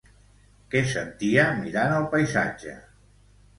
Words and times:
Què 0.71 0.81
sentia 0.93 1.45
mirant 1.61 1.95
el 1.99 2.09
paisatge? 2.17 2.77